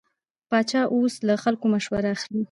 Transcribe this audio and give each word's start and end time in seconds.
پاچا 0.49 0.81
اوس 0.95 1.13
له 1.27 1.33
خلکو 1.43 1.65
مشوره 1.73 2.09
اخلي. 2.15 2.39